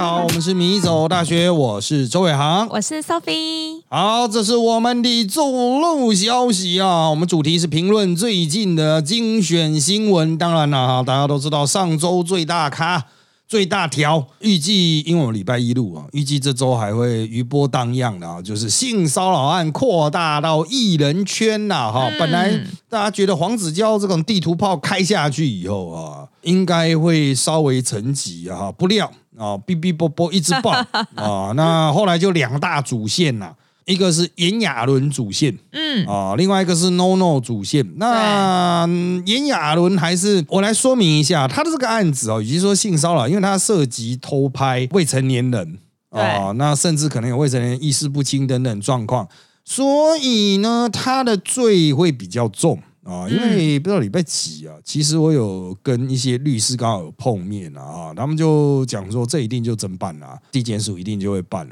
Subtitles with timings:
[0.00, 3.82] 家好，我们是米走大学，我是周伟航，我是 Sophie。
[3.90, 7.10] 好，这是我们的走路消息啊。
[7.10, 10.38] 我们主题是评论最近的精选新闻。
[10.38, 13.08] 当然了哈，大家都知道上周最大咖。
[13.46, 22.08] 最大条预计，因为我们礼拜一录啊，预计这周还会余波荡漾的啊，就是性骚扰案扩大到艺人圈呐哈。
[22.16, 22.48] 本来
[22.88, 30.70] 大家觉得黄子佼这种地图炮开下去以后啊，应该会稍微沉寂啊，不料啊，哔哔啵啵一直爆
[31.16, 33.54] 啊，那后来就两大主线呐。
[33.86, 37.84] 一个是炎亚纶主线，嗯啊，另外一个是 No No 主线。
[37.96, 38.86] 那
[39.26, 45.78] 炎亚纶还是我来说明一下他的这个案子哦，以及说性骚扰，因为他涉及偷拍未成年人
[46.10, 49.26] 啊，那甚至可能有未成年人意识不清等等状况，
[49.64, 53.28] 所以呢，他的罪会比较重啊。
[53.28, 61.68] 因为不知道礼拜几啊，其实我有跟一些律师刚好有碰面啊，他们就讲说这一定就真办了，地检署一定就会办。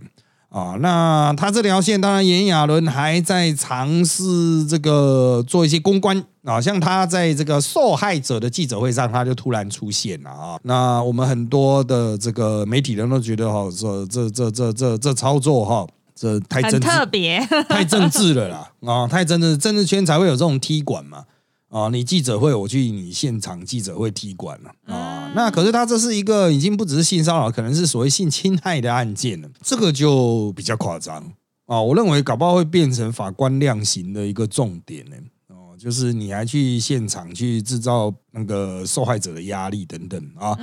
[0.51, 10.59] 啊，那他这条线，当然炎亚纶还在尝试这个做一些公关啊，像他在这个受害者的记者会上，他就突然出现了啊。
[10.63, 15.87] 那我们很多的这个媒体人都觉得哈，这这这这这这操作哈，
[16.19, 17.39] 这太政特别，
[17.69, 21.25] 太政治了啦啊，太政治，政治圈才会有这种踢馆嘛。
[21.69, 25.31] 啊，你记者会，我去你现场记者会踢馆了啊。
[25.37, 31.23] 那可是他这是一个已经不只是性骚扰，可能是所谓性侵害的案件了，这个就比较夸张
[31.67, 31.81] 啊。
[31.81, 35.17] 我认为搞不好会变成法官量刑的一个重点呢。
[35.49, 40.57] 哦，就是你还去现场去制造那个受害者的压力等等啊。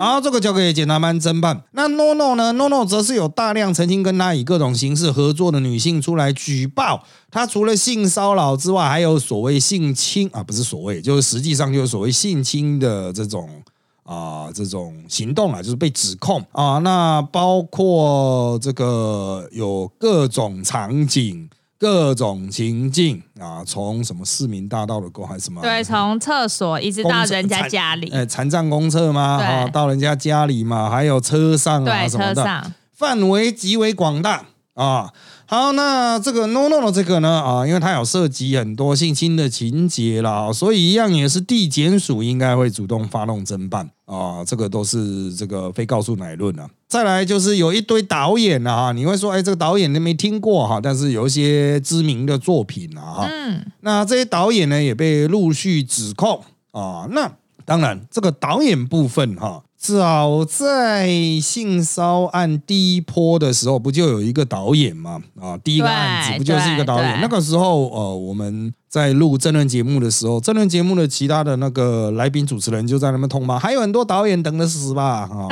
[0.00, 1.62] 好，这个交给检察班侦办。
[1.72, 13.46] 那 No No 呢？No No 则是有大量曾经跟他以各种形式合作的女性出来举报，他除了性骚扰之外，还有所谓性侵啊，不是所谓，就是实际上就是所谓性侵的这种
[14.04, 16.78] 啊这种行动啊，就是被指控啊。
[16.78, 21.50] 那包括这个有各种场景。
[21.80, 25.62] 各种情境啊，从什么市民大道的过还是什么？
[25.62, 28.10] 对，从厕所一直到人家家里。
[28.10, 29.42] 哎，残障公厕吗？
[29.42, 34.44] 啊，到人家家里嘛，还有车上啊什么的，范围极为广大
[34.84, 35.12] 啊。
[35.46, 46.70] 好，那这个 no no 的这个呢啊，因为它有涉及很多性侵的情节啦，所以一样也是地检署应该会主动发动侦办啊，这个都是这个非告诉乃论啊。
[46.86, 57.28] 再来就是有一堆导演啊，你会说哎，这个导演你没听过哈，但是有一些知名的作品啊哈，嗯，那这些导演呢也被陆续指控啊，那
[57.70, 59.62] 当然这个导演部分哈。
[59.76, 61.08] 早在
[61.40, 65.22] 性骚案第一波的时候，不就有一个导演吗？
[65.40, 67.20] 啊，第一个案子不就是一个导演？
[67.20, 75.30] 那个时候，呃，我们在录争论节目的时候，争论节目的其他的那个来宾主持人就在那边痛骂，还有很多导演等着死吧？
[75.30, 75.48] 啊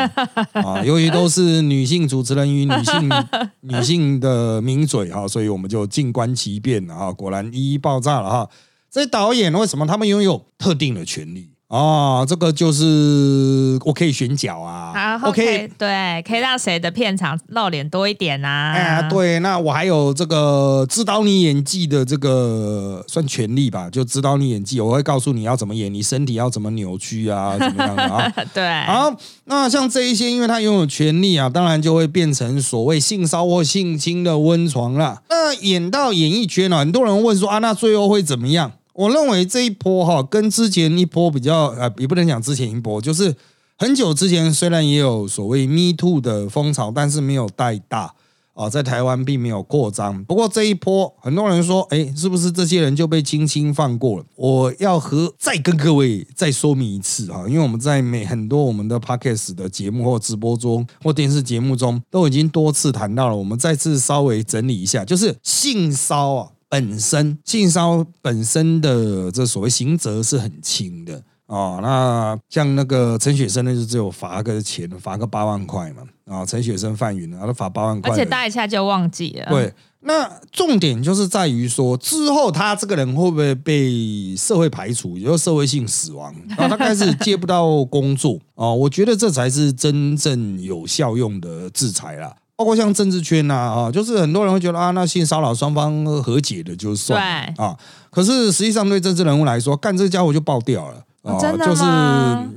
[0.61, 3.11] 啊，由于都是女性主持人与女性
[3.63, 7.13] 女性的名嘴哈，所以我们就静观其变了哈。
[7.13, 8.51] 果然一一爆炸了哈。
[8.91, 11.51] 这些导演为什么他们拥有特定的权利？
[11.69, 18.73] 哦，这个就是我可以选角啊，OK，对，可以让谁的片场露脸多一点啊？
[18.73, 28.33] 哎，对，那我还有这个指导你演技的这个算权利吧，就指导你演技，我会告诉你要怎么演，你身体要怎么扭曲啊， 怎么样的啊？
[28.55, 29.15] 对，好，
[29.45, 35.21] 那像这一些，因为他拥有权利啊，当然就会变成所谓性骚或性侵的温床了。
[35.29, 38.73] 那演到演艺圈呢，很多人问说啊，那最后会怎么样？
[38.99, 43.33] 我认为这一波哈，跟之前一波比较，呃，也不能讲之前一波，就是
[43.77, 48.13] 很久之前，虽然也有所谓 “me too” 的风潮，但是没有带大
[48.55, 50.25] 啊，在台湾并没有扩张。
[50.25, 54.25] 不过这一波，很多人说，哎，是不是这些人就被轻轻放过了？
[54.35, 66.49] 我要和再跟各位再说明一次哈，因为我们在每很多我们的 podcast 的节目或直播中或电视节目中，都已经多次谈到了，我们再次稍微整理一下，就是性骚啊。
[66.69, 79.47] 本身性骚本身的这所谓刑责是很轻的啊，那像那个陈雪生呢，就只有罚个钱，罚个八万块嘛啊，陈雪生范云啊，他罚八万块，而且搭一下就忘记了。
[79.49, 88.71] 对，那重点就是在于说，之后他这个人会不会被社会排除，也就社会性死亡，然后他开始接不到工作啊？
[88.71, 92.37] 我觉得这才是真正有效用的制裁了。
[92.59, 97.23] 包括像政治圈呐啊，就是很多人会觉得啊，那性骚扰双方和解的就算
[97.57, 97.77] 啊，
[98.11, 101.85] 可是实际上对政治人物来说，干这家伙就爆掉了啊，就是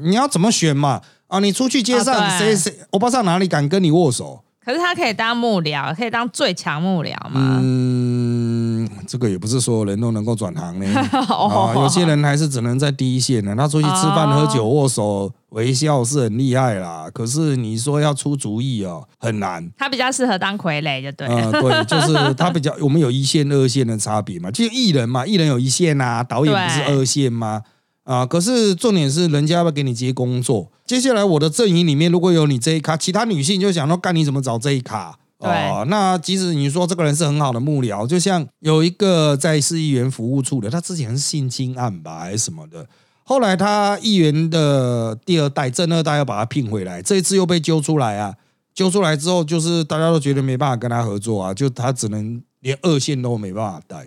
[0.01, 1.00] 你要怎么选嘛？
[1.27, 1.39] 啊？
[1.39, 7.60] 你出去街上谁谁，我不知道哪里敢跟你握手可是他可以当幕僚，可以当最强幕僚吗？
[7.62, 10.86] 嗯，这个也不是所有人都能够转行呢。
[11.12, 13.56] 啊，哦有些人还是只能在第一线呢。
[13.58, 17.10] 他出去吃饭、哦喝酒、握手、微笑是很厉害啦。
[17.12, 19.68] 可是你说要出主意哦，很难。
[19.78, 21.36] 他比较适合当傀儡，就对了。
[21.36, 24.52] 呃，对， 就是他比较，我们有一线、二线的差别嘛。
[24.52, 27.63] 就艺人嘛，艺人有一线啊，导演不是二线吗？
[28.04, 30.72] 啊，可是重点是人家要不要给你接工作？
[30.92, 35.18] 接下来我的阵营里面如果有你这一卡，其他女性就想说，干你怎么找这一卡？
[35.40, 42.86] 对哦，那即使你说这个人是很好的幕僚，就像有一个在市议员服务处的，他之前是性侵案吧还是什么的，
[43.24, 48.36] 后来他议员的第二代、正二代要把他聘回来，这一次又被揪出来啊！
[48.76, 54.06] 揪出来之后，就是大家都觉得没办法跟他合作啊，就他只能连二线都没办法带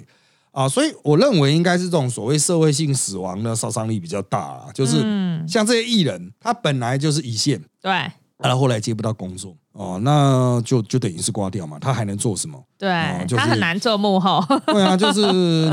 [0.55, 7.93] 啊，所以我认为应该是这种所谓社会性死亡的杀伤力比较大啊，就是嗯，像这些艺人，他本来就是一线，对
[8.39, 12.63] 他后来接不到工作哦，那就就等于是挂掉嘛，他还能做什么？
[12.79, 14.45] 对、哦就是他很难做幕后。
[14.67, 15.21] 对啊，就是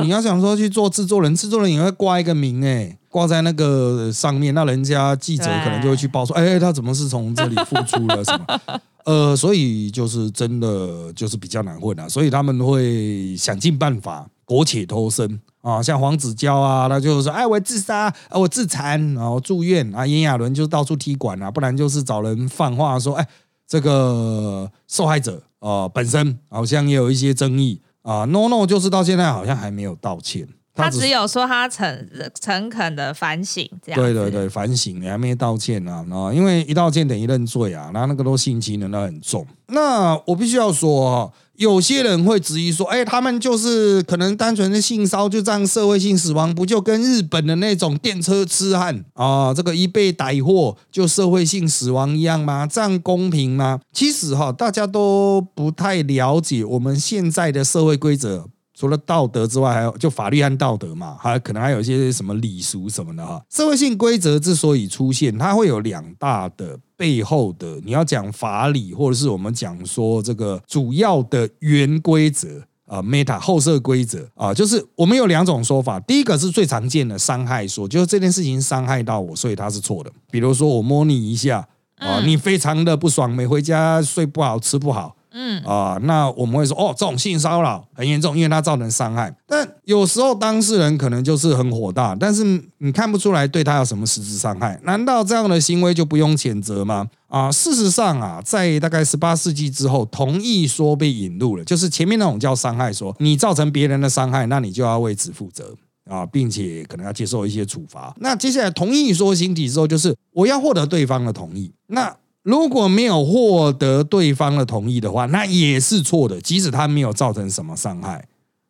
[0.02, 8.82] 你要想说去做制作人，制作人也会挂一个名哎、挂在那个上面，那人家记者可能就会去报说，哎、他怎么是从这里付出了什么？
[9.06, 23.28] 呃，所以就是真的就是比较难混啊，所以他们会想尽办法苟且偷生啊，像黄子佼啊，他就是说，哎，我自杀，啊，我自残，然后住院啊，炎亚纶就到处踢馆啊，不然就是找人放话说，哎，
[23.68, 32.08] 这个受害者啊、本身好像也有一些争议啊，no no 就是到现在好像还没有道歉，他只有说他诚
[32.40, 39.46] 诚恳的反省，这样子对对对，反省你还没道歉啊，啊，因为一道歉等于认罪啊，那那个都性侵的，那很重。
[39.68, 52.66] 那我必须要说哦，有些人会质疑说，哎，他们就是可能单纯的性骚就这样社会性死亡，不就跟日本的那种电车痴汉啊，这个一被逮获就社会性死亡一样吗？
[52.66, 53.80] 这样公平吗？
[53.94, 58.48] 其实哈，大家都不太了解我们现在的社会规则。
[58.82, 63.40] 除了道德之外，还有就法律和道德嘛，还可能还有一些什么礼俗什么的哈。
[63.48, 72.64] 社会性规则之所以出现，它会有两大的背后的，你要讲法理，或者是我们讲说这个主要的原规则。
[72.88, 75.98] 啊，meta 后设规则啊，就是我们有两种说法。
[76.02, 80.12] 第一个是最常见的伤害说，就是这件事情伤害到我，所以它是错的。
[80.30, 81.60] 比如说我摸你一下
[82.00, 89.34] 啊，嗯你非常的不爽，没回家睡不好，吃不好，嗯，啊、那我们会说哦，这种性骚扰很严重，因为它造成伤害。
[89.48, 92.44] 但有时候当事人可能就是很火大，但是
[92.80, 97.08] 你看不出来对他有什么实质伤害，难道这样的行为就不用谴责吗？
[97.28, 105.74] 啊，事实上啊，在大概十八世纪之后，同意说被引入了，就是前面那种叫伤害说，你造成别人的伤害，那你就要为此负责。
[106.10, 108.14] 啊，并且可能要接受一些处罚。
[108.20, 111.72] 那接下来同意说形体之后，就是我要获得对方的同意。
[111.88, 112.14] 那
[112.44, 118.28] 如果没有获得对方的同意的话，那也是错的，即使他没有造成什么伤害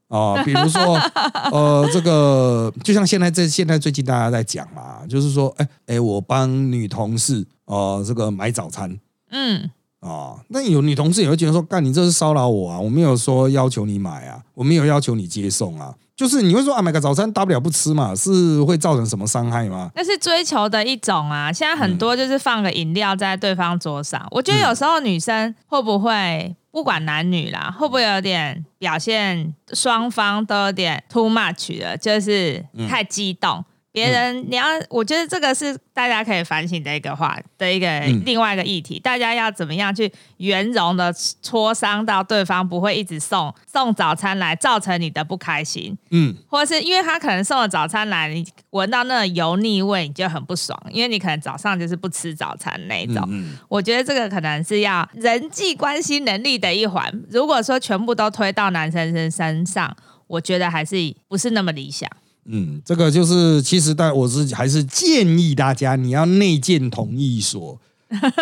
[0.08, 1.00] 啊、比如说，
[1.54, 9.00] 呃，这个就像现在这现在最近大家在讲嘛，就是说，哎哎，我帮女同事哦、呃这个买早餐。
[9.30, 9.72] 嗯，
[10.02, 12.78] 哦，那有女同事也会觉得说，干你这是骚扰我啊！
[12.78, 19.90] 我没有说要求你买啊，我没有要求你接送啊，就是你会说啊，买个早餐大不了不吃嘛，是会造成什么伤害吗？
[19.96, 21.52] 那是追求的一种啊。
[21.52, 33.66] 现在很多就是放个饮料在对方桌上，我觉得有时候女生会不会不管男女啦，会不会有点表现双方都有点 too much 了，就是太激动。
[33.91, 45.98] 别人，你要，我觉得这个是大家可以反省的一个话的一个嗯另外一个议题，大家要怎么样去圆融的磋商到对方不会一直送送早餐来，造成你的不开心。
[46.12, 53.21] 嗯，或者是因为他可能送了早餐来，你闻到那个油腻味，你就很不爽，因为你可能早上就是不吃早餐那一种。
[53.29, 57.12] 嗯我觉得这个可能是要人际关系能力的一环。
[57.29, 59.93] 如果说全部都推到男生身身上，
[60.27, 60.95] 我觉得还是
[61.27, 62.10] 不是那么理想。
[62.45, 67.79] 嗯，这个就是其实但我是还是建议大家你要内建同意说，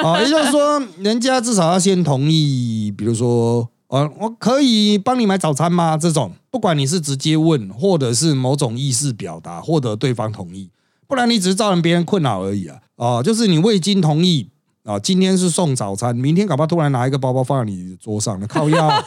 [0.04, 3.70] 啊， 也就是说人家至少要先同意，比如说。
[3.90, 5.98] 呃，我可以帮你买早餐吗？
[5.98, 10.70] 这种，不管你是直接问，或者是某种意思表达，获得对方同意，
[11.08, 12.78] 不然你只是造成别人困扰而已啊！
[12.98, 14.48] 哦、就是你未经同意
[14.84, 19.04] 啊、今天是送早餐，明天搞不好突然拿一个包包放在你桌上了，靠腰啊、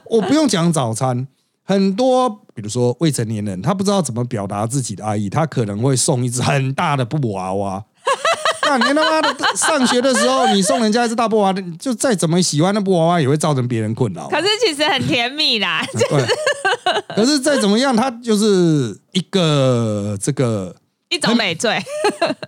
[0.08, 1.28] 我不用讲早餐，
[1.72, 7.82] 很多比如说未成年人，他不知道怎么表达自己的爱意，他可能会送一只很大的布娃娃。
[8.64, 14.28] 那你他妈的上学的时候，你送人家一只大布娃娃，就再怎么喜欢的布娃娃，也会造成别人困扰。
[14.28, 16.26] 可是其实很甜蜜啦， 对，
[17.16, 20.76] 可是再怎么样，他就是一个这个
[21.08, 21.82] 一种美罪。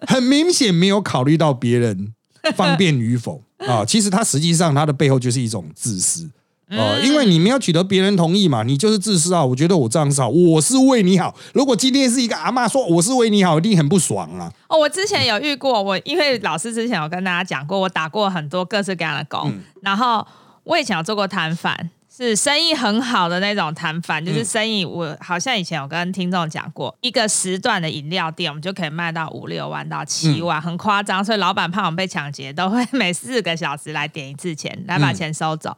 [0.07, 2.13] 很明显没有考虑到别人
[2.55, 6.31] 方便与否啊，其实他实际上他的背后就是一种自私。
[6.71, 9.45] 哦，因为你没有取得别人同意嘛，你就是自私啊！
[9.45, 11.35] 我觉得我这样子好，我是为你好。
[11.53, 14.51] 如果今天是一个阿妈说我是为你好，一定很不爽啊！
[14.69, 19.53] 哦，我之前有遇过，我因为老师之前有跟大家讲过，我打过很多各式各样的工，
[19.83, 20.27] 然后
[20.65, 21.91] 我以前有做过摊贩。
[22.17, 24.85] 是生意很好的那种摊贩，就是生意。
[24.85, 31.25] 我好像以前有跟听众讲过，一个时段的饮料店，我们就可以卖到五六万到七万，很夸张。
[31.25, 35.77] 所以老板怕我们被抢劫，都会每四个小时来点一次钱，来把钱收走。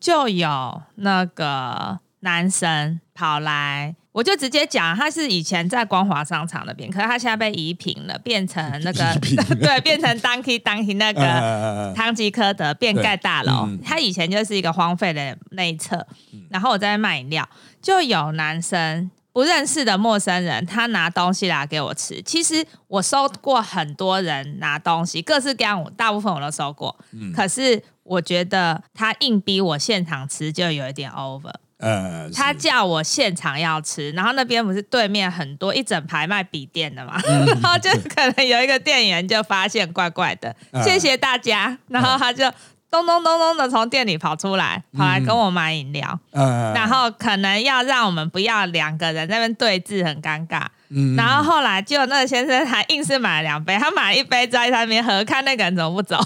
[0.00, 3.94] 就有那个男生跑来。
[4.16, 9.14] 我就直接讲，他是以前在光华商场那边，可是他现在被移平了，变成那个
[9.60, 13.68] 对，变成当 key 当 key 那个汤吉科德变盖大楼。
[13.84, 16.06] 他以前就是一个荒废的那一侧，
[16.48, 17.46] 然后我在卖饮料，
[17.82, 22.22] 就有男生不认识的陌生人，他拿东西来给我吃。
[22.22, 26.96] 其实我收过很多人拿东西，各式各样，大部分我都收过。
[27.34, 31.52] 可是我觉得他硬逼我现场吃，就有一点 over。
[31.78, 42.50] 呃，他叫我现场要吃，然后那边不是对面很多一整排卖笔电的嘛， 然后就可能有一个店员就发现怪怪的，谢谢大家，然后他就
[43.04, 50.62] 咚咚咚咚的从店里跑出来，跑来跟我买饮料，然后可能要让我们不要两个人那边对峙，很尴尬。
[51.16, 56.16] 然后后来就那个先生还硬是买了两杯，他买了一杯在那边喝，看那个人怎么不走，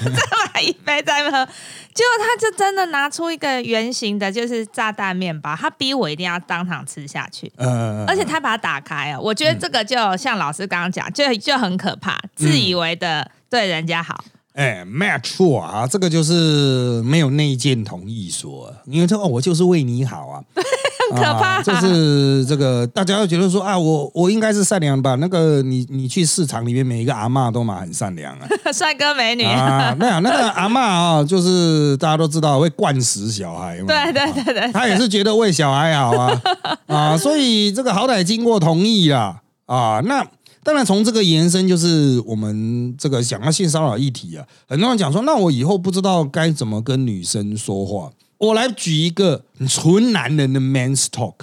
[0.00, 0.20] 就再
[0.52, 1.52] 买一杯在那边喝。
[1.94, 7.52] 结果他就真的拿出一个圆形的，就是炸弹面包，他逼我一定要当场吃下去。
[7.58, 14.24] 嗯，而且他把它打开哦，我觉得这个就像老师刚刚讲，就就很可怕，自以为的对人家好。
[14.58, 20.42] 哎，没错啊，这个就是没有内建同意说，因为这哦，我就是为你好啊。
[21.10, 25.14] 可怕，就是这个，大家会觉得说啊，我我应该是善良吧？
[25.14, 36.42] 那个你你去市场里面，每一个阿妈都嘛很善良啊， 帅哥美女啊，那样那个阿妈啊，就是大家都知道会惯死小孩嘛，对对对对，他也是觉得为小孩好啊
[36.88, 40.26] 啊，所以这个好歹经过同意啦啊，那
[40.64, 48.10] 当然从这个延伸就是我们这个想要性骚扰议题啊，很多人讲说，那我以后不知道该怎么跟女生说话。
[48.38, 51.34] 我来举一个纯男人的 man's talk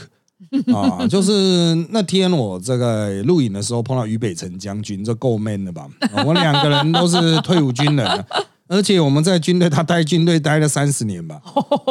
[0.74, 5.88] 啊， 就是那天我这个录影的时候碰到于北辰将军，这够 man 的吧？
[6.26, 8.26] 我们两个人都是退伍军人，
[8.68, 11.42] 而且我们在军队，他待军队待了三十年吧，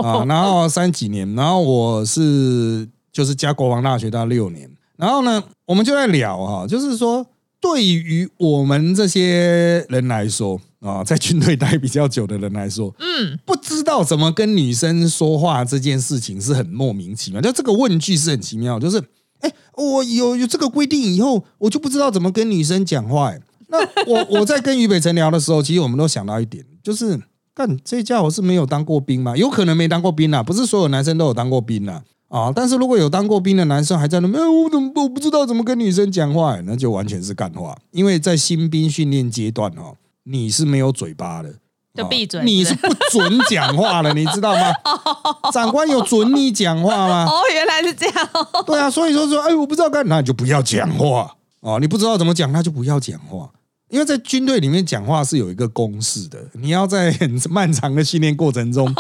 [0.02, 7.26] 啊，然后三几年，然后我是就是加国防大学待六年，然后呢，我们就在聊哈，就是说
[7.60, 10.60] 对于我们这些人来说。
[10.84, 17.40] 啊，在军队待比较久的人来说，嗯，不知道怎么跟女生说话这件事情是很莫名其妙。
[17.40, 19.02] 就这个问句是很奇妙，就是，
[19.40, 23.32] 哎，我有有这个规定以后，我就不知道怎么跟女生讲话。
[23.68, 27.18] 那我 我在跟俞北辰聊的时候，其实我们都想到一点，就是
[27.54, 29.34] 干这家伙是没有当过兵吗？
[29.34, 32.02] 有可能没当过兵啊，不是所有男生都有当过兵啊。
[32.34, 36.58] 啊，但是如果有当过兵的男生还在那，哎，我怎么我不知道怎么跟女生讲话？
[36.66, 39.94] 那就完全是干话，因为在新兵训练阶段哦。
[40.26, 41.54] 你是没有嘴巴的，
[41.94, 42.42] 就闭嘴。
[42.42, 44.72] 你是不准讲话的，你知道吗？
[45.52, 47.26] 长官有准你讲话吗？
[47.28, 48.28] 哦，原来是这样。
[48.66, 51.78] 对啊，所以说说，哎，我不知道干，那你就不要讲话哦。
[51.78, 53.50] 你不知道怎么讲，那就不要讲话。
[53.90, 58.92] 因为在军队里面讲话是有一个公式的，你要在很漫长的训练过程中，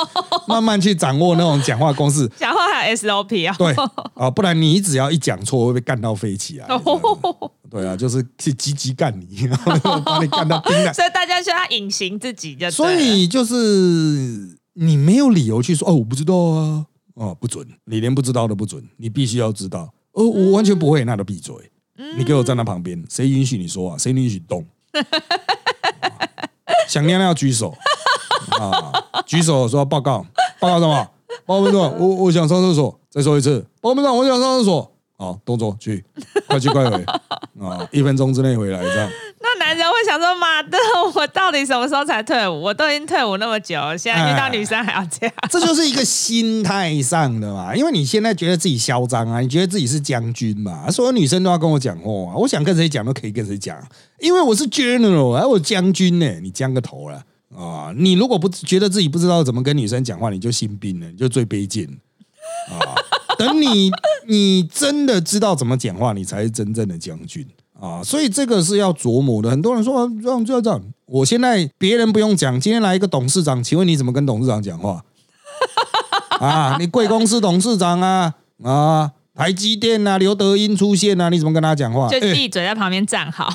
[0.48, 2.28] 慢慢去掌握那种讲话公式。
[2.36, 3.54] 讲话还有 SOP 啊？
[3.58, 3.74] 对
[4.14, 6.66] 啊，不然你只要一讲错，会被干到飞起来。
[7.70, 10.92] 对啊，就是去积极干你， 然后把你干到冰了。
[10.92, 13.56] 所以大家需要隐形自己，就所以就是
[14.74, 19.92] 你没有理由去说哦，我不知道啊，哦不准，你连不知道都不准，你必须要知道。
[20.12, 21.54] 哦，我完全不会，那都闭嘴。
[22.18, 23.98] 你给我站在旁边，谁允许你说啊？
[23.98, 24.64] 谁允许动？
[26.88, 27.74] 想尿尿举手
[28.60, 28.92] 啊！
[29.26, 30.24] 举手说报告，
[30.60, 31.08] 报告什么？
[31.46, 33.64] 报告班长，我我想上厕所，再说一次。
[33.80, 34.90] 报告班长，我想上厕所。
[35.16, 36.04] 好，动作去，
[36.48, 37.04] 快去快回
[37.64, 37.86] 啊！
[37.92, 39.08] 一分钟之内回来这样。
[39.40, 40.76] 那男人会想说：妈的，
[41.14, 42.62] 我到底什么时候才退伍？
[42.62, 45.34] 我都已经退伍那么久，现在遇到女生还要这样？
[45.48, 47.72] 这就是一个心态上的嘛。
[47.76, 53.78] 因为你现在觉得自己嚣张啊，你觉得自己是将军嘛，所有女生都要跟我讲话，我想跟谁讲都可以跟谁讲，
[54.18, 57.22] 因为我是 general，哎，我将军呢，你将个头了
[57.56, 57.92] 啊！
[57.96, 61.86] 你如果不觉得自己不知道怎么跟女生讲话，你就心病了，你就最卑贱
[62.70, 62.94] 啊！
[63.36, 63.90] 等你，
[64.28, 67.46] 你真的知道怎么讲话，你才是真正的将军
[67.80, 68.02] 啊！
[68.02, 69.50] 所以这个是要琢磨的。
[69.50, 75.04] 很多人说这样就要这样，我现在别人不用讲，今天来一个董事长，请问你怎么跟董事长讲话？
[76.38, 82.08] 啊，你贵公司董事长啊啊，台积电啊，刘德英出现啊，你怎么跟他讲话？
[82.08, 83.48] 就闭嘴在旁边站好。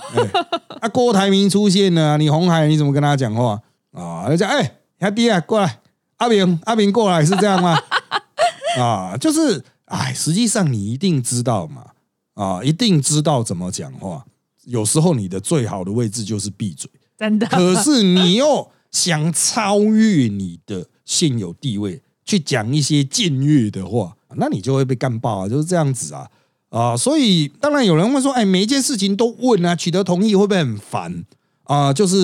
[0.81, 3.59] 啊，郭台铭出现了，你红海你怎么跟他讲话？
[3.91, 5.79] 啊，就讲哎，兄弟啊，过来，
[6.17, 7.77] 阿明，阿明过来，是这样吗？
[8.77, 11.87] 啊，就是哎，实际上你一定知道嘛，
[12.35, 14.25] 啊，一定知道怎么讲话。
[14.65, 17.47] 有时候你的最好的位置就是闭嘴， 真的。
[17.47, 26.29] 可是你又想超越你的现有地位，去讲一些僭越的话，那你就会被干爆啊，就是这样子啊
[26.69, 26.95] 啊！
[26.95, 31.25] 所以当然有人会说，哎，每一件事情都问啊，取得同意会不会很烦
[31.69, 31.93] 啊？
[31.93, 32.15] 就是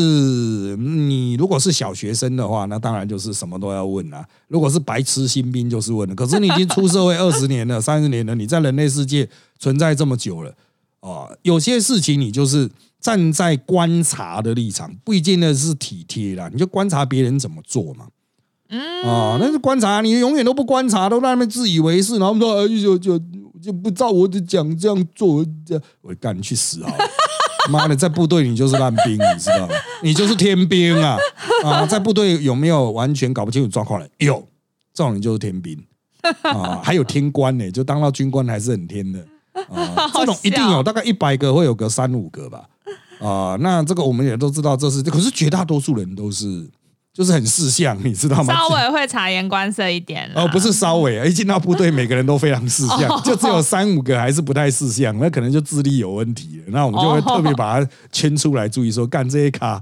[0.78, 4.26] 你如果是小学生的话，那当然就是什么都要问啊。
[4.48, 6.16] 如果是白痴新兵，就是问了。
[6.16, 10.52] 可是你已经出社会二十年了、 三十年了，你在人类世界存在这么久了。
[11.02, 12.68] 啊，有些事情你就是
[13.00, 18.08] 站在观察的立场，不一定的是体贴啦，你就观察别人怎么做嘛。
[18.70, 23.22] 嗯，啊，那是观察，你永远都不观察，都在那边自以为是，然后说就就
[23.62, 26.92] 就不照我的讲这样做，这我干你去死啊！
[27.70, 29.74] 妈的，在部队你就是烂兵，你知道吗？
[30.02, 31.18] 你就是天兵啊！
[31.64, 34.10] 啊，在部队有没有完全搞不清楚状况的？
[34.20, 34.48] 有，
[34.94, 35.78] 这种人就是天兵
[36.44, 39.20] 啊，还有天官呢，就当到军官还是很天的。
[39.70, 42.66] 啊， 这种一定有，大概一百个会有个三五个吧。
[43.20, 46.70] 啊，那这个我们也都知道，这是可是绝大多数人都是
[47.16, 48.54] 就是很识相，你知道吗？
[48.54, 50.30] 稍微会察言观色一点。
[50.36, 56.64] 哦，不是稍微，一进到部队，每个人都非常识相，就只有三五个还是不太识相，那可能就智力有问题了。
[56.68, 59.82] 那我们就会特别把它圈出来，注意说干这些卡，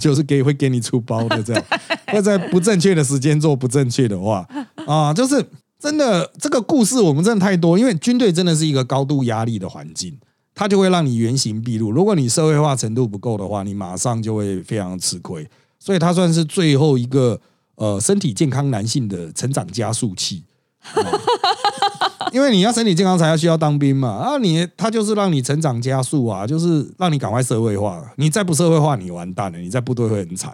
[0.00, 1.62] 就是给会给你出包的这样，
[2.08, 4.48] 会在不正确的时间做不正确的话
[4.86, 5.44] 啊，就是。
[5.82, 10.16] 真的，这个故事我们真的太多，因为军队真的是一个高度压力的环境，
[10.54, 11.90] 它就会让你原形毕露。
[11.90, 15.44] 如果你社会化程度不够的话，你马上就会非常吃亏。
[15.84, 17.40] 所以它算是最后一个
[17.74, 20.44] 呃身体健康男性的成长加速器。
[22.30, 28.00] 因为你要身体健康才要需要当兵嘛啊，你他就是让你成长加速啊，就是让你赶快社会化。
[28.16, 30.50] 你再不社会化，你完蛋了，你在部队会很惨。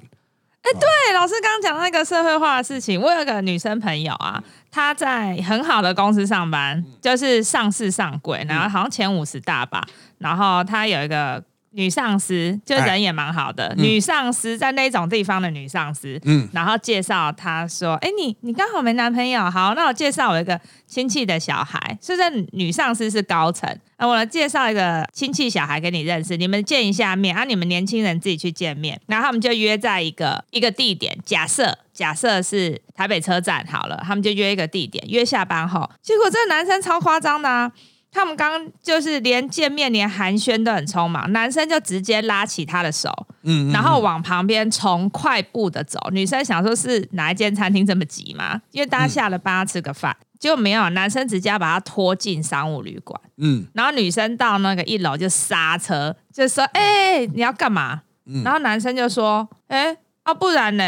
[0.63, 4.43] 哎，对，老师刚刚讲那个社会化的事情，我有个女生朋友啊。
[4.71, 9.87] 她在很好的公司上班，就是上市上柜，然后好像前五十大吧。
[10.19, 13.75] 然后她有一个女上司，就人也蛮好的。
[13.77, 21.99] 女上司在那种地方的女上司，嗯，然后介绍他说：“哎，你你刚好没男朋友，好，那我介绍我一个亲戚的小孩。
[22.01, 29.01] 是在女上司是高层，那我来介绍一个亲戚小孩给你认识，你们见一下面，啊，你们年轻人自己去见面。
[29.07, 35.91] 然后他们就约在一个一个地点，假设。”假设是台北车站好了，他们就约一个地点，约下班后。
[36.01, 37.73] 结果这个男生超夸张的啊！
[38.11, 43.11] 他们刚就是连见面连寒暄都很匆忙，男生就直接拉起她的手，
[43.43, 45.99] 嗯，然后往旁边从快步的走。
[46.11, 48.61] 女生想说是哪一间餐厅这么急吗？
[48.73, 58.03] 因为大家下了班吃个饭，结果没有，男生直接把她拖进商务旅馆，嗯，然后女生到那个一楼就刹车，就说：“哎，你要干嘛？”
[58.45, 60.85] 然后男生就说：“哎，啊，不然呢？”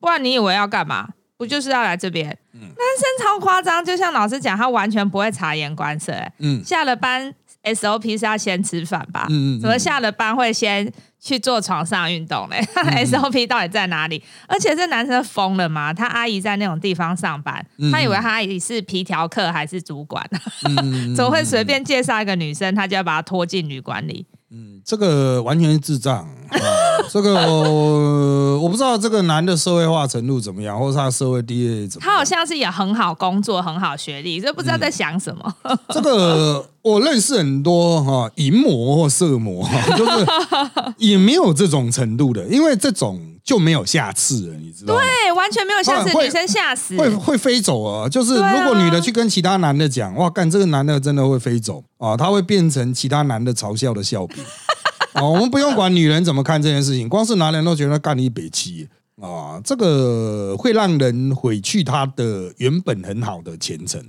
[0.00, 1.10] 不然你以为要干嘛？
[1.42, 2.26] 不就是要来这边？
[2.52, 6.14] 男生超夸张，就像老师讲，他完全不会察言观色。
[6.38, 9.26] 嗯，下了班 SOP 是要先吃饭吧？
[9.28, 12.60] 嗯嗯，怎么下了班会先去做床上运动嘞？
[13.04, 14.22] SOP 到底在哪里？
[14.46, 15.92] 而且这男生疯了吗？
[15.92, 20.24] 他阿姨在那种地方上班，他以为他阿姨是皮条客还是主管？
[21.16, 24.24] 怎么会随便介绍一个女生，他就要把她拖进旅馆里？
[24.54, 26.28] 嗯，这个完全是智障。
[27.10, 32.04] 这个我我不知道，这个男的社会化程度怎么样，或者他社会地位怎么？
[32.04, 35.54] 他好像是也很好工作，很好学历，就不知道在想什么。
[35.88, 40.26] 这个我认识很多哈，淫魔或色魔，就是
[40.98, 45.00] 也没有这种程度的，因为这种就没有下次了，你知道吗？
[45.00, 48.08] 对，完全没有下次，女生吓死，会会飞走啊！
[48.08, 54.44] 就是如果女的去跟其他男的讲，哇，干这个男的真的会飞走啊，他会变成其他男的嘲笑的笑柄。
[55.14, 58.88] 啊，我们不用管女人怎么看这件事情，光是男人都觉得干你北七
[59.20, 64.00] 啊，这个会让人毁去他的原本很好的前程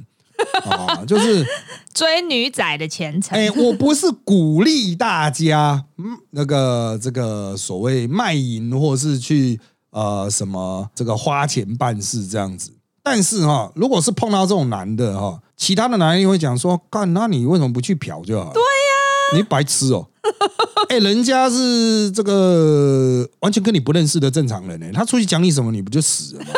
[0.65, 1.45] 啊， 就是
[1.93, 3.37] 追女仔的前程。
[3.37, 9.59] 哎，我不是鼓励大家，嗯，那个这个所谓卖淫或是去
[9.91, 12.71] 呃什么这个花钱办事这样子，
[13.03, 18.51] 但是哈，如果是碰到这种男的哈，其他的男人会讲说，干，那你为什么不去嫖就好？
[18.53, 20.07] 对呀，你白痴哦。
[20.89, 26.51] 哎，人家是这个完全跟你不认识的正常人呢，他出去讲你什么，你不就死了吗？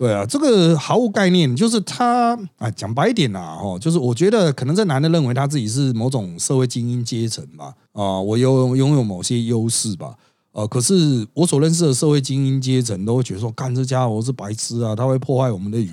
[0.00, 1.54] 对啊，这个毫无概念。
[1.54, 10.14] 就是他啊，讲白一点呐，哦，就是我觉得可能这男的认为他自己是某种社会精英阶层吧，啊，我有拥有某些优势吧，
[10.52, 15.92] 呃，可是我所认识的社会精英阶层都会觉得说，干这家伙是白痴啊，他会破坏我们的宇宙。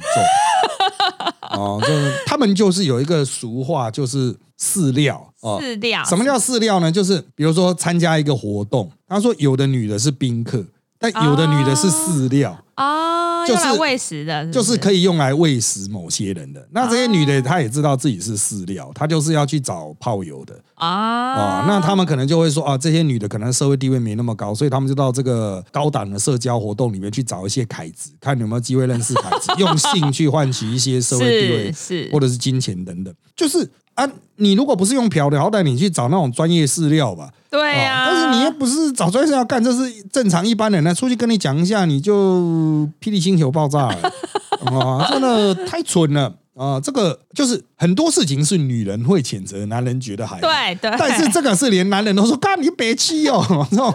[1.51, 5.59] 哦， 就是他们就是有一个俗话，就是饲料啊。
[5.59, 6.89] 饲料，什么叫饲料呢？
[6.89, 10.63] 就是比如说参加一个活动，他说有的女的是宾客，
[10.97, 12.57] 但有的女的是饲料。
[12.77, 16.67] 哦，就是用来喂食的，就是可以以用来喂食某些人的。
[16.71, 21.65] 那这些女的，她也知道自己是饲料，她就是要去找炮友的啊啊。
[21.67, 33.13] 那他们可能就会说啊，这些女的可能社会地位没那么高，所以他们就到这个高档的社交活动里面去找一些凯子，看有没有机会认识凯子， 用性去换取一些社会地位是是或者是金钱等等。
[33.35, 37.31] 就是啊，你如果不是用漂的，好歹你去找那种专业饲料吧。
[37.49, 44.11] 对呀、啊但是你又不是找专业要干，这是正常一般人呢，出去跟你讲一下，你就霹雳星球爆炸了
[44.65, 45.07] 啊！
[45.09, 46.79] 真的太蠢了啊！
[46.79, 53.93] 这个就是很多事情是女人会谴责，男人觉得还对对，但是这个是连男人都说：“干你别气哦！” 这种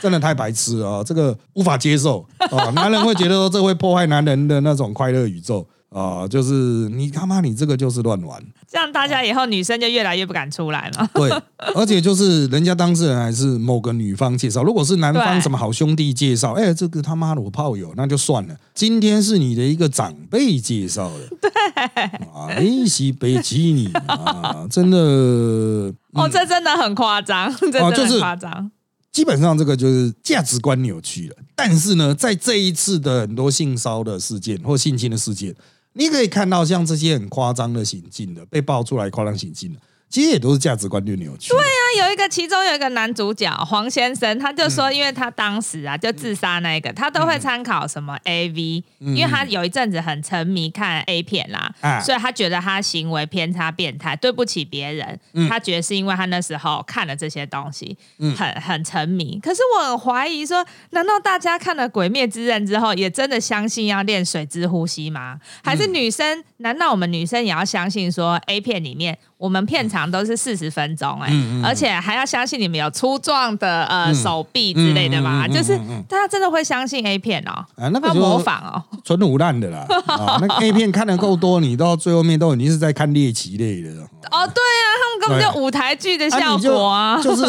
[0.00, 2.70] 真的太白痴了啊，这个无法接受啊！
[2.74, 6.26] 男人会觉得说这会破坏男人的那种快乐宇宙啊！
[6.26, 6.52] 就是
[6.90, 8.42] 你他妈你这个就是乱玩。
[8.68, 11.10] 这样大家以后女生就越来越不敢出来了。
[11.14, 11.30] 对，
[11.74, 18.56] 而且就是人家当事人还是某个女方介绍，如果是男方什么好兄弟介绍，哎，这个他妈的我炮友，那就算了。
[18.72, 21.50] 今天是你的一个长辈介绍的，对，
[22.48, 24.96] 哎，西北基你啊，真的，
[26.14, 28.70] 哦，这真的很夸张，这真的是很夸张。
[29.10, 31.36] 基本上这个就是价值观扭曲了。
[31.56, 35.52] 但是呢，在这一次的很多性骚的事件或性侵的事件，
[35.94, 41.50] 你可以看到像这些很夸张的行径的被爆出来夸张行径的，其实也都是价值观就扭曲。
[41.50, 55.18] 对啊有一个，其中有一个男主角黄先生，他就说，因为他当时啊，就自杀那一个，他都会参考什么 A V，、因为他有一阵子很沉迷看 A 片啦，啊所以他觉得他行为偏差、变态，对不起别人。
[55.48, 57.96] 他觉得是因为他那时候看了这些东西，
[58.36, 59.38] 很很沉迷。
[59.40, 65.38] 可是我很怀疑说，难道大家看了《鬼灭之刃》之后，也真的相信要练水之呼吸吗？
[65.62, 66.42] 还是女生？
[66.58, 71.32] 难道我们女生也要相信说 A 片里面我们片长都是四十分钟、哎、
[71.64, 75.48] 而且还要相信你们有粗壮的呃、手臂之类的嘛？
[75.48, 75.74] 就是
[76.06, 77.64] 大家真的会相信 A 片哦？
[77.76, 78.84] 啊，那个模仿哦？
[79.02, 80.36] 纯腐烂的啦 啊！
[80.42, 84.02] 那个 A 片看的够多，你到最后面都已经是在看猎奇类的了。
[84.30, 87.18] 哦，对啊，他们根本就舞台剧的效果啊！
[87.22, 87.46] 就就是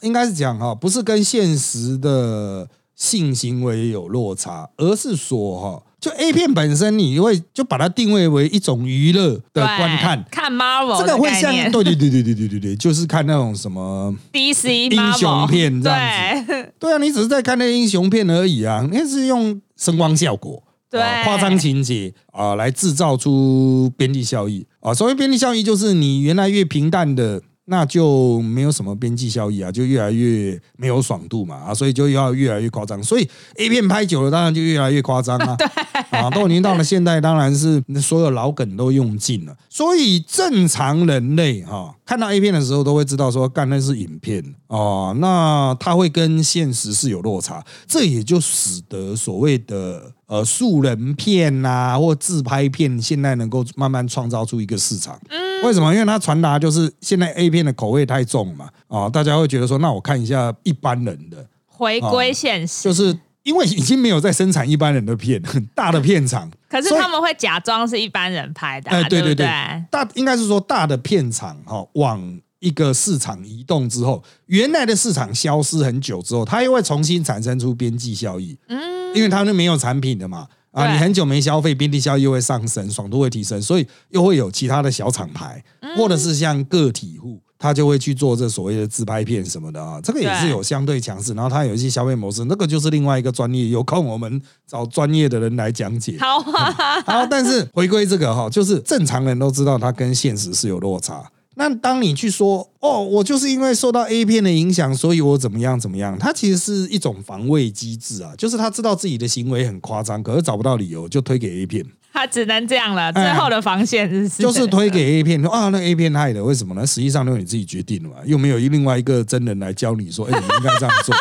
[0.00, 10.24] 应该是讲哈，不是跟现实的性行为有落差，而是说哈，就 A 片本身，你会就把它定位为一种娱乐的观看。
[10.30, 20.62] 看 Marvel 这个会像对对对对对对对对，就是看那种什么 DC 英雄片这样子对啊，你只是在看那英雄片而已啊，那是用声光效果。
[20.90, 24.94] 对啊夸张情节啊、来制造出边际效益啊。
[24.94, 33.02] 所谓边际效益，就是你原来越平淡的，那就没有什么边际效益啊，就越来越没有爽度嘛啊，所以就要越来越夸张。
[33.02, 35.56] 所以 A 片拍久了，当然就越来越夸张啊。
[36.10, 39.54] 啊，都已经到了现代，当然是所有老梗都用尽了。
[39.68, 55.20] 所以正常人类哈、看到 A 片的时候，都会知道说，干那是影片哦，那它会跟现实是有落差，这也就使得所谓的呃素人片呐、或自拍片，现在能够慢慢创造出一个市场。
[55.64, 55.92] 为什么？
[55.92, 66.50] 因为它传达就是现在 A 片的口味太重嘛，啊、大家会觉得说，那我看一下一般人的，回归现实，就是因为已经没有在生产一般人的片，很 大的片场。
[66.68, 69.46] 可是他们会假装是一般人拍的、啊，哎，对对对，
[69.90, 78.56] 大应该是说大的片场哈、往一个市场移动之后，原来的市场消失很久之后，它又会重新产生出边际效益。
[78.68, 78.80] 嗯，
[79.14, 80.46] 因为它是没有产品的嘛。
[80.78, 96.16] 啊，你很久没消费，边际效益又会上升，爽度会提升，所以又会有其他的小厂牌，嗯或者是像个体户，他就会去做这所谓的自拍片什么的啊，这个也是有相对强势，然后它有一些消费模式，那个就是另外一个专业，有空我们找专业的人来讲解。
[96.20, 101.24] 好啊，好，但是回归这个哈，就是正常人都知道它跟现实是有落差。
[101.58, 113.12] 那当你去说哦，我就是因为受到 A 片的影响，所以我怎么样怎么样，它其实是一种防卫机制啊，就是他知道自己的行为很夸张，可是找不到理由，就推给 A 片，他只能这样了。
[113.12, 116.86] 最后的防线是哎就是推给 A 片说啊，那 A 片害的，为什么呢？
[116.86, 121.14] 实际上都是你自己决定的嘛，又没有另外一个真人来教你说，哎，你应该这样做。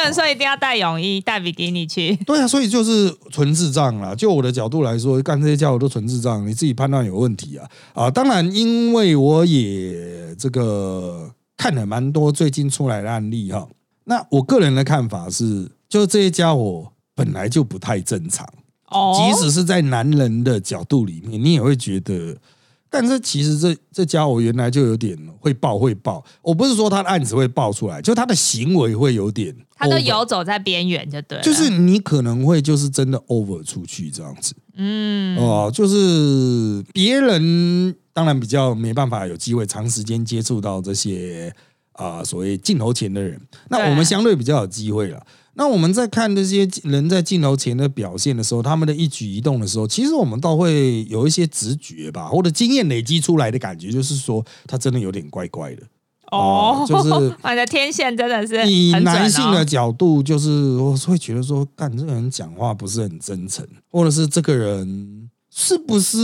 [0.00, 2.16] 又没有人说一定要带泳衣、带比基尼去。
[2.24, 4.14] 对啊，所以就是纯智障啦。
[4.14, 8.10] 就我的角度来说，干这些家伙都纯智障，你自己判断有问题啊啊！
[8.10, 13.68] 当然，因为我也这个看了蛮多最近出来的案例哈。
[14.04, 18.46] 那我个人的看法是，就这些家伙本来就不太正常，
[18.88, 22.36] 哦，即使是在男人的角度里面，你也会觉得。
[22.90, 31.44] 但是其实这这家伙原来就有点会爆会爆，我不是说他的案子会爆出来，就他的行为会有点 over，他都游走在边缘就对了。
[31.44, 41.54] 就是你可能会就是真的 over 出去这样子，嗯，哦，就是别人当然比较没办法有机会长时间接触到这些
[41.92, 45.22] 啊、所谓镜头前的人，那我们相对比较有机会了。
[45.54, 55.82] 那我们在看这些人在镜头前的表现的时候，他们的一举一动的时候，其实我们倒会有一些直觉吧，或者经验累积出来的感觉，就是说他真的有点怪怪的。
[56.30, 57.10] 哦就是
[57.42, 59.64] 我的天线真的是以男性的哦。
[59.64, 66.16] 角度，就是我会觉得说，干这个人讲话不是很真诚，或者是这个人是不是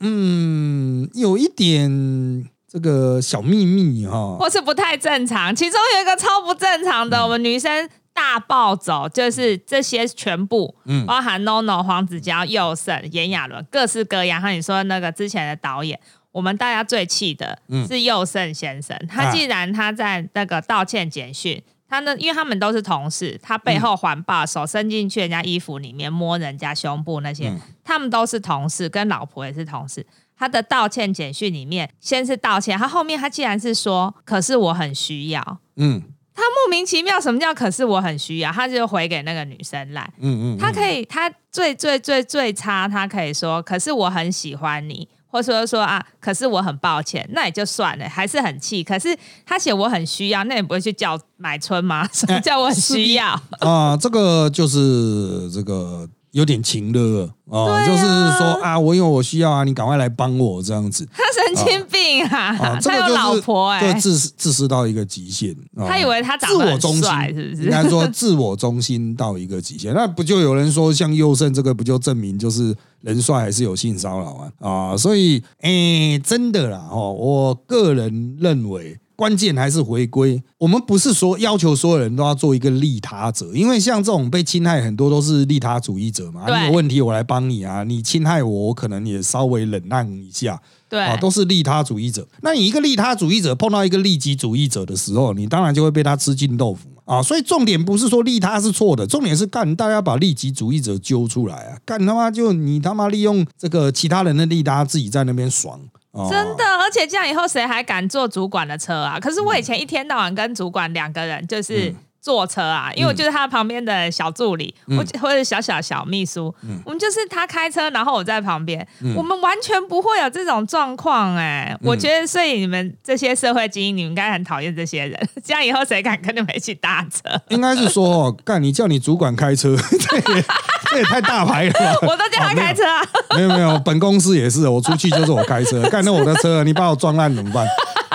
[0.00, 4.36] 嗯有一点这个小秘密哈？
[4.38, 5.56] 或是不太正常。
[5.56, 14.40] 其中有一个超不正常嗯的，我们女生大暴走，就是这些全部，嗯包含 NONO、黄子佼、佑胜、炎亚纶，各式各样。
[14.40, 16.00] 和你说那个之前的导演，
[16.32, 18.98] 我们大家最气的嗯是佑胜先生。
[19.08, 21.62] 他啊既然他在那个道歉简讯。
[21.86, 22.16] 他呢？
[22.16, 30.04] 因为他们都是同事，他背后环抱，手伸进去人家衣服里面摸人家胸部那些，嗯他们都是同事，跟老婆也是同事。
[30.36, 36.02] 他的道歉简讯里面，先是道歉，他后面他既然是说，可是我很需要，嗯
[36.34, 38.50] 他莫名其妙，什么叫可是我很需要？
[38.50, 48.82] 他就回给那个女生来，嗯嗯，他可以，他最最最最差，他可以说，可是我很喜欢你，或者说说啊，可是我很抱歉，那也就算了，还是很气。
[48.82, 49.16] 可是
[49.46, 52.08] 他写我很需要，那你不会去叫买春吗？
[52.12, 53.40] 什么叫我很需要？
[53.60, 62.56] 啊，这个就是这个有点情勒啊，就是说啊，我有我需要啊，你赶快来帮我这样子他神经病啊！
[62.58, 65.52] 啊，这他有个就是老婆哎、就自私自私到一个极限。
[65.76, 67.62] 啊他以为他长得很自我中心帅，是不是？
[67.62, 74.96] 应该说自我中心到一个极限，那不就有人说像佑胜这个不就证明就是人帅还是有性骚扰啊啊？
[74.96, 78.98] 所以诶、真的啦哦，我个人认为。
[79.16, 86.44] 关键还是回归，我们不是说要求所有人都要做一个利他者，因为像这种被侵害很多都是利他主义者嘛。
[86.46, 90.60] 你有问题我来帮你啊，你侵害我，我可能也稍微忍让一下。
[90.88, 92.26] 对、啊，都是利他主义者。
[92.42, 97.22] 那你一个利他主义者碰到一个利己主义者的时候，你当然就会被他吃尽豆腐嘛啊！
[97.22, 101.78] 所以重点不是说利他是错的，重点是干大家把利己主义者揪出来啊！
[101.84, 105.80] 干他妈就你他妈利用这个其他人的利他，自己在那边爽。
[106.14, 109.18] 啊真的，而且这样以后谁还敢坐主管的车啊？
[109.20, 121.76] 可是我以前一天到晚跟主管两个人就是嗯坐车啊，因为我就是他旁边的小助理，嗯我或者小小小秘书，我们就是他开车，然后我在旁边，我们完全不会有这种状况哎。
[121.82, 125.28] 我觉得，所以你们这些社会精英，你们应该很讨厌这些人。
[125.44, 127.38] 这样以后谁敢跟你们一起搭车？
[127.50, 130.44] 应该是说，哦 干你叫你主管开车， 这也
[130.90, 132.08] 这也太大牌了吧？
[132.08, 133.02] 我都叫他开车啊！
[133.36, 137.66] 没有没有，本公司也是，我出去就是我开车，干那我的车，你把我撞烂怎么办？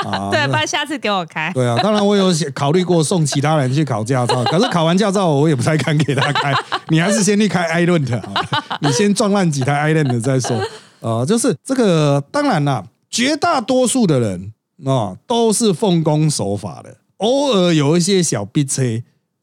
[0.05, 1.51] 啊， 对，然下次给我开。
[1.53, 6.53] 对啊，当然我有考虑过送其他人去考驾照， 可是考完驾照我也不太敢给他开，
[6.89, 8.33] 你还是先去开 i l a n d 啊，
[8.81, 10.59] 你先撞烂几台 i l a n d 再说。
[11.01, 14.53] 呃，就是这个，当然啦，绝大多数的人
[14.85, 18.81] 啊、都是奉公守法的，偶尔有一些小逼车。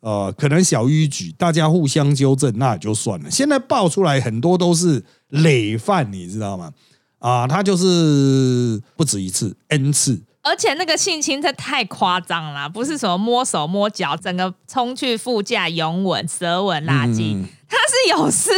[0.00, 3.30] 呃，可能小逾矩，大家互相纠正，那也就算了。
[3.30, 6.70] 现在爆出来很多都是累犯，你知道吗？
[7.18, 18.50] 啊，他就是不止一次，n 次，而且那个性侵这太夸张了，不是什么摸手摸脚，整个冲去副驾拥吻、舌吻、垃圾，嗯他是有事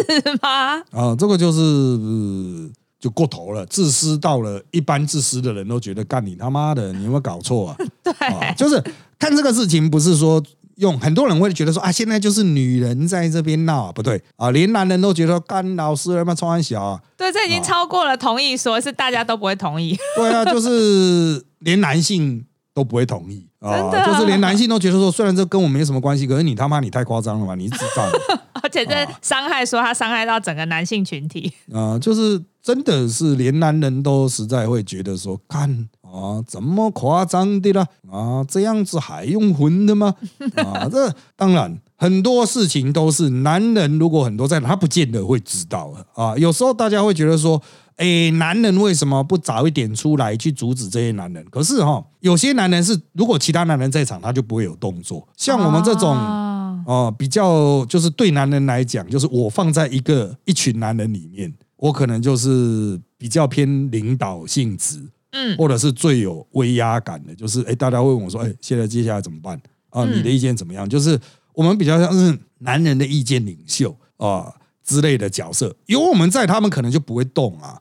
[0.43, 0.77] 吗？
[0.91, 2.71] 啊，这个就是、呃
[3.01, 7.77] 就过头了，自私到了一般自私的人都觉得干你他妈的，你有没有搞错啊？
[8.03, 8.83] 对，啊，就是
[9.21, 10.43] 看这个事情，不是说
[10.79, 19.97] 用很多人会觉得说啊，现在就是女人在这边闹啊，不对啊，连男人都觉得干老师他妈穿小啊，对，这已经超过了同意说，是大家都不会同意。
[20.17, 22.45] 对啊，就是连男性
[22.75, 28.09] 都不会同意啊就是连男性都觉得说，虽然这跟我没什么关系，可是你他妈你太夸张了吧，你是智障。
[28.61, 37.87] 而且这伤害说他伤害到整个男性群体，啊、就是真的是连男人都实在会觉得说，看啊，怎么夸张的啦？
[38.11, 40.15] 啊，这样子还用混的吗？
[40.57, 46.37] 啊，这当然很多事情都是男人如果很多在，他不见得会知道的啊。
[46.37, 47.63] 有时候大家会觉得说，
[47.99, 51.45] 哎，男人为什么不早一点出来去阻止这些男人？
[51.51, 55.29] 可是哈、有些男人是如果其他男人在场，他就不会有动作。
[55.37, 56.17] 像我们这种。
[56.17, 56.45] 哦
[56.87, 64.99] 哦，比较就是对男人来讲，就是我放在一个一群男人里面，我可能就是比较偏领导性质，
[65.33, 69.55] 嗯，或者是最有威压感的，就是哎，大家会问我说，哎，现在接下来怎么办
[69.91, 70.05] 啊？
[70.05, 70.89] 嗯你的意见怎么样？
[70.89, 71.19] 就是
[71.53, 74.51] 我们比较像是男人的意见领袖啊
[74.83, 77.79] 之类的角色，有我们在，他们可能就不会动啊。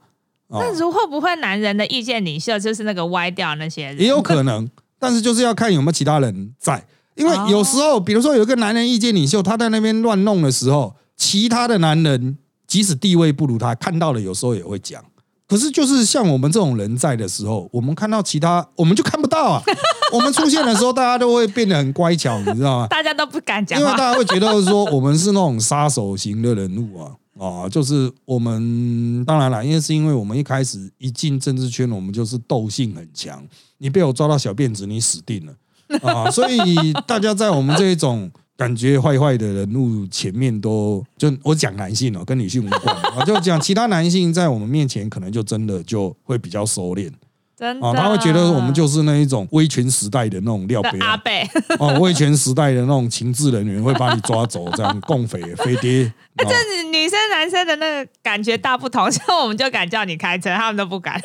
[0.49, 3.99] 啊那如会不会男人的意见领袖就是那个歪掉那些人？
[3.99, 15.03] 也有可能，但是就是要看有没有其他人在，因为哦有时候，比如说有一个男人意见领袖，他在那边乱弄的时候，其他的男人即使地位不如他，看到了有时候也会讲
[15.49, 19.63] 可是就是像我们这种人在的时候，我们看到其他，我们就看不到啊。
[20.11, 22.87] 我们出现的时候，大家都会变得很乖巧，你知道吗？
[22.91, 24.11] 大家都不敢讲因为大。
[24.11, 27.11] 家会觉得说我们是那种杀手型的人物啊。
[27.39, 33.43] 啊，就是我们当然了，因为是因为我们一开始一进政治圈，我们就是斗性很强。
[33.77, 35.53] 你被我抓到小辫子，你死定了
[36.01, 36.29] 啊！
[36.31, 47.11] 所以大家在我们这一种感觉坏坏的人物前面都，就我讲男性哦，跟女性无关啊，就讲其他男性在我们面前可能就真的就会比较收敛
[47.57, 51.49] 真的，啊，他会觉得我们就是那一种威权时代的那种料的杯啊，阿贝。
[51.79, 56.13] 哦，威权时代的那种情治人员会把你抓走，这样共匪飞碟。
[56.37, 56.45] 啊
[56.91, 61.15] 女生男生的那个感觉大不同， 像我们就敢叫你开车，他们都不敢，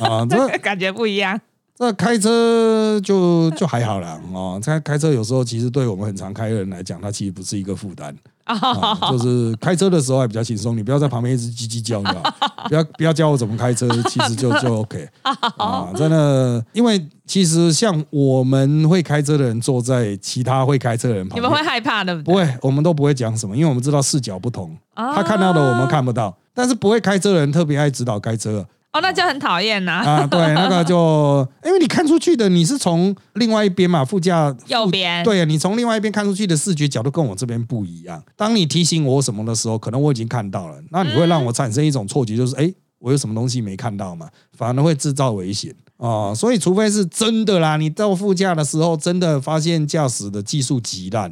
[0.00, 1.40] 啊， 这感觉不一样。
[1.78, 4.20] 那开车就就还好啦。
[4.34, 4.60] 哦。
[4.62, 8.14] 开开车有时候其实对我们很常开的人来讲，它其实不是一个负担
[8.44, 8.58] 啊，
[9.10, 10.76] 就是开车的时候还比较轻松。
[10.76, 12.22] 你不要在旁边一直叽叽叫，你知道
[12.68, 25.12] 不要不要教我怎么开车， 其实就就 OK 啊，真的，因为其实像我们会开车的人坐在其他会开车的人旁边，你们会害怕的不会，我们都不会讲什么，因为我们知道视角不同，哦。
[25.14, 26.36] 他看到的我们看不到。
[26.52, 30.02] 但是不会开车的人特别爱指导开车哦，那就很讨厌呐。
[30.04, 38.22] 啊，对，那个就 因为你看出去的你是从另外一边嘛，副驾右边对啊，你从另外一边看出去的视觉角度跟我这边不一样。
[38.36, 51.30] 当你提醒我什么的时候，可能我已经看到了，那你会让我产生一种错觉，就是哎、诶我有什么东西没看到嘛，反而会制造危险哦、所以除非是真的啦，你到副驾的时候真的发现驾驶的技术极烂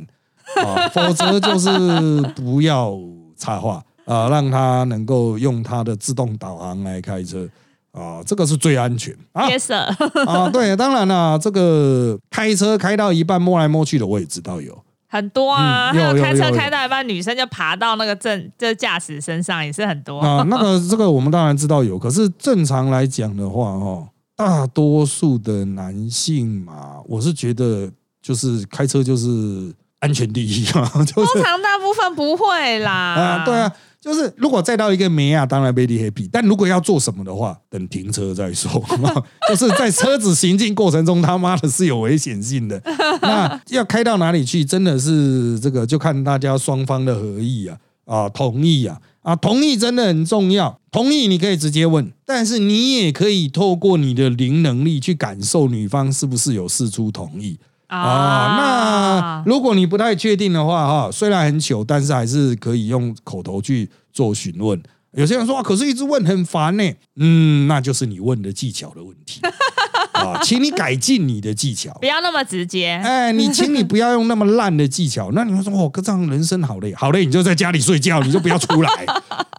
[0.62, 2.94] 啊，否则就是不要
[3.34, 7.48] 插话啊，让他能够用他的自动导航来开车。
[7.90, 9.80] 啊，这个是最安全啊！Yes sir，
[10.28, 14.78] 啊，对，当然啦，这个开车开到一半摸来摸去的，我也知道有。
[15.08, 20.20] 很多啊，嗯有还有开车有有有开到一半，女生就爬到那个正就是驾驶身上，也是很多。
[20.20, 27.90] 啊，那个这个我们当然知道有，可是正常来讲的话，哦，大多数的男性嘛，我是觉得
[28.22, 32.92] 就是开车就是安全第一嘛， 就是通常大部分不会啦。
[32.92, 38.70] 啊，对啊，就是如果再到一个梅亚，当然 very happy，但如果要做什么的话，等停车再说。
[39.48, 42.80] 就是在车子行进过程中，他妈的是有危险性的。
[43.22, 50.78] 那要开到哪里去，真的是这个就看大家双方的合意啊啊，同意啊啊，同意真的很重要。
[50.90, 57.58] 同意你可以直接问，但是你也可以透过你的零能力去感受女方是不是有事出同意。
[57.88, 64.80] 啊，那如果你不太确定的话，哈，虽然很糗，但是还是可以用口头去做询问。
[65.12, 66.84] 有些人说啊，可是一直问很烦呢。
[67.18, 69.40] 嗯，那就是你问的技巧的问题
[70.12, 72.06] 啊，请你改进你的技巧不。
[72.06, 73.00] 要那么直接。
[73.04, 75.30] 哎，你请你不要用那么烂的技巧。
[75.32, 78.90] 那你会说哦，哥这样人生好累，好累，你就在家里睡觉，你就不要出来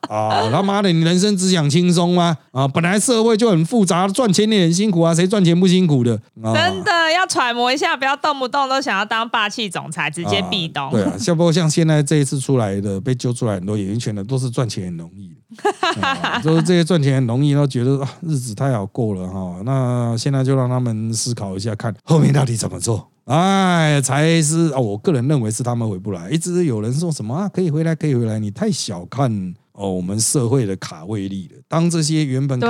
[0.10, 0.50] 啊！
[0.52, 2.38] 他妈的，你人生只想轻松吗？
[2.52, 6.20] 啊，本来社会就很复杂，赚钱也很辛苦啊，谁赚钱不辛苦的？
[6.44, 10.86] 啊、真的要揣摩一下，不要动不动都想要当霸气总裁，直接壁咚。
[10.86, 15.30] 啊对啊， 像不过像现在这一次出来的被揪出来很多演艺圈的，都是赚钱很容易
[16.44, 19.62] 就是这些赚钱很容易，然后觉得啊日子太好过了哈。
[19.66, 23.08] 那现在就让他们思考一下，看后面到底怎么做。
[23.30, 24.80] 哎，才是啊！
[24.80, 26.32] 我个人认为是他们回不来。
[26.32, 29.32] 一直有人说什么啊，可以回来，可以回来，你太小看
[29.72, 31.62] 哦我们社会的卡位力了。
[31.68, 32.66] 当这些原本卡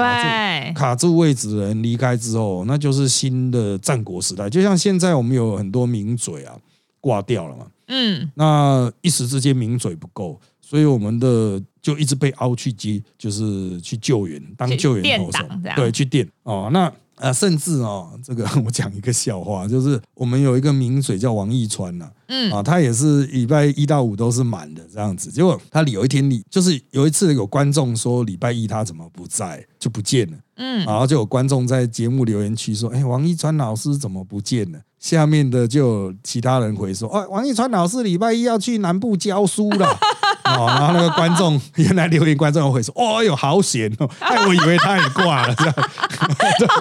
[0.67, 4.49] 住，卡住位置的人离开之后，那就是新的战国时代。
[4.49, 6.53] 就像现在我们有很多名嘴啊
[6.99, 15.39] 挂掉了嘛，嗯，那一时之间名嘴不够，所以我们的就一直被凹去接，就是去救援，当救援垫投手
[15.75, 16.69] 对，去垫哦。
[16.71, 25.29] 那呃，甚至哦，这个 我讲一个笑话，就是我们有一个名嘴叫王一川呐、嗯啊，他也是礼拜一到五都是满的这样子。
[25.29, 30.37] 结果他有一天礼，就是有一次有观众说礼拜一他怎么不在，就不见了。
[30.55, 39.99] 嗯，然后就有观众在节目留言区说：“哎，王一川老师怎么不见了？”下面的就有其他人回说：“哦，王一川老师礼拜一要去南部教书了。”
[40.55, 45.55] 哦，然后那个观众 原来留言观众会说：“哦哟，好险哦！”哎，我以为他也挂了。
[45.55, 45.73] 这样，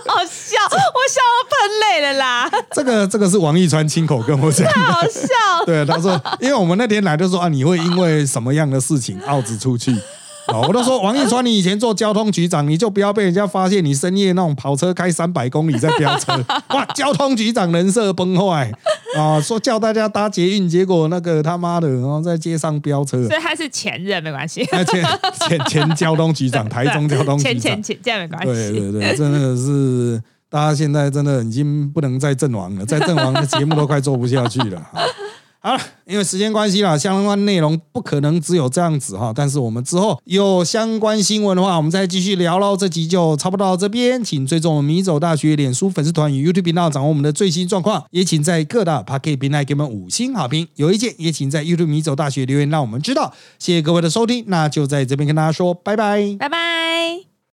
[0.06, 4.72] 好笑，我笑到喷泪了啦， 这个这个是王一川亲口跟我讲的。
[4.80, 5.64] 好笑。
[5.66, 9.94] 对，他说，因为我们那天来就说啊，你会因为什么样的事情傲子出去？
[10.52, 16.32] 哦，我都说 王一川，你以前做交通局长，你就不要被人家发现你深夜那种跑车开三百公里在飙车，
[16.70, 16.84] 哇！
[16.94, 18.72] 交通局长人设崩坏
[19.16, 23.22] 啊，说叫大家搭捷运，结果那个他妈的，然后在街上飙车。
[23.28, 25.04] 所以他是前任没关系，那前
[25.46, 28.72] 前前交通局长，台中交通局长前前，前这样没关系。
[28.72, 34.82] 对对对，真的是大家现在真的已经不能再阵亡了，再阵亡的节目都快做不下去了。
[35.60, 39.32] 好了，因为时间关系啦，相关内容不可能只有这样子哈。
[39.34, 42.76] 但是我们之后有相关新闻的话，我们再继续聊喽。
[42.76, 48.04] 这集就差不多到这边，请追踪我们米走大学脸书粉丝团与 YouTube 频道，掌握我们的最新状况。
[48.10, 50.68] 也请在各大 p a r k e t 平台给我们五星好评。
[50.76, 53.34] 有意见也请在 YouTube 米走大学留言，让我们知道。
[53.58, 57.37] 谢谢各位的收听，那就在这边跟大家说拜拜，拜拜。